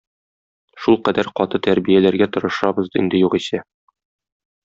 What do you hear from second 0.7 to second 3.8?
Шулкадәр каты тәрбияләргә тырышабыз инде югыйсә.